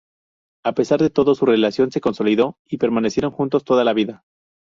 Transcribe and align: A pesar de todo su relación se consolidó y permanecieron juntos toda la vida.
A 0.65 0.73
pesar 0.73 0.99
de 0.99 1.11
todo 1.11 1.35
su 1.35 1.45
relación 1.45 1.91
se 1.91 2.01
consolidó 2.01 2.57
y 2.67 2.77
permanecieron 2.79 3.29
juntos 3.31 3.63
toda 3.63 3.83
la 3.83 3.93
vida. 3.93 4.23